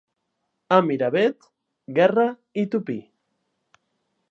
A 0.77 0.79
Miravet, 0.87 1.45
gerra 1.99 2.25
i 2.63 2.65
tupí. 2.77 2.99